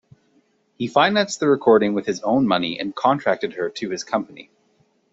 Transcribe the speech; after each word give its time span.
He 0.79 0.87
financed 0.87 1.39
the 1.39 1.47
recording 1.47 1.93
with 1.93 2.07
his 2.07 2.21
own 2.23 2.47
money 2.47 2.79
and 2.79 2.95
contracted 2.95 3.53
her 3.53 3.69
to 3.69 3.91
his 3.91 4.03
company. 4.03 4.49